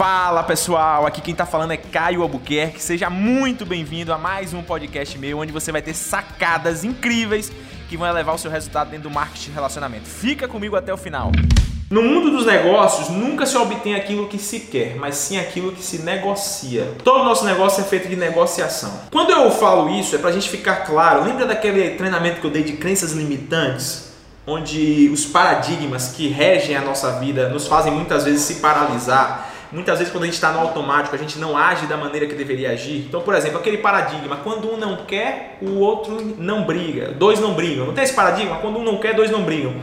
[0.00, 2.82] Fala pessoal, aqui quem tá falando é Caio Albuquerque.
[2.82, 7.52] Seja muito bem-vindo a mais um podcast meu, onde você vai ter sacadas incríveis
[7.86, 10.06] que vão elevar o seu resultado dentro do marketing relacionamento.
[10.06, 11.30] Fica comigo até o final.
[11.90, 15.82] No mundo dos negócios, nunca se obtém aquilo que se quer, mas sim aquilo que
[15.82, 16.94] se negocia.
[17.04, 19.00] Todo nosso negócio é feito de negociação.
[19.10, 21.24] Quando eu falo isso, é pra gente ficar claro.
[21.24, 24.08] Lembra daquele treinamento que eu dei de crenças limitantes?
[24.46, 29.98] Onde os paradigmas que regem a nossa vida nos fazem muitas vezes se paralisar Muitas
[29.98, 32.70] vezes, quando a gente está no automático, a gente não age da maneira que deveria
[32.70, 33.04] agir.
[33.08, 37.12] Então, por exemplo, aquele paradigma: quando um não quer, o outro não briga.
[37.12, 37.86] Dois não brigam.
[37.86, 38.56] Não tem esse paradigma?
[38.56, 39.74] Quando um não quer, dois não brigam.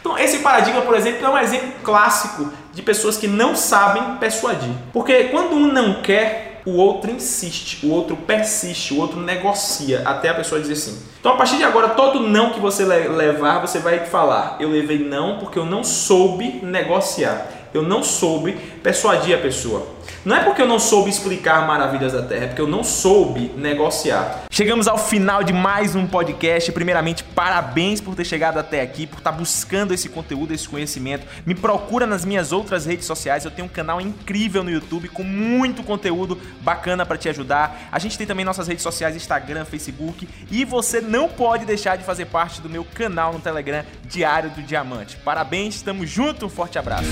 [0.00, 4.72] Então, esse paradigma, por exemplo, é um exemplo clássico de pessoas que não sabem persuadir.
[4.92, 10.28] Porque quando um não quer, o outro insiste, o outro persiste, o outro negocia até
[10.28, 10.98] a pessoa dizer sim.
[11.20, 14.98] Então, a partir de agora, todo não que você levar, você vai falar: eu levei
[14.98, 19.97] não porque eu não soube negociar eu não soube persuadir a pessoa.
[20.24, 23.52] Não é porque eu não soube explicar maravilhas da Terra, é porque eu não soube
[23.56, 24.44] negociar.
[24.50, 26.70] Chegamos ao final de mais um podcast.
[26.72, 31.26] Primeiramente, parabéns por ter chegado até aqui, por estar buscando esse conteúdo, esse conhecimento.
[31.46, 33.44] Me procura nas minhas outras redes sociais.
[33.44, 37.88] Eu tenho um canal incrível no YouTube com muito conteúdo bacana para te ajudar.
[37.92, 42.04] A gente tem também nossas redes sociais, Instagram, Facebook, e você não pode deixar de
[42.04, 45.16] fazer parte do meu canal no Telegram Diário do Diamante.
[45.18, 47.08] Parabéns, estamos juntos, um forte abraço.